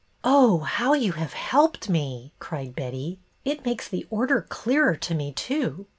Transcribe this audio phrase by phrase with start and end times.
[0.23, 5.31] "Oh, how you have helped me!" cried Betty." It makes the Order clearer to me
[5.31, 5.85] too.